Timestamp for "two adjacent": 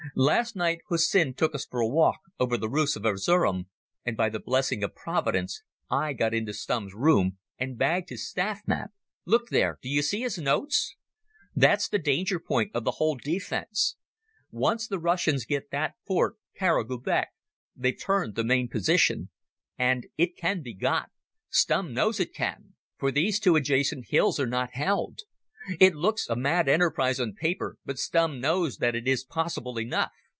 23.39-24.07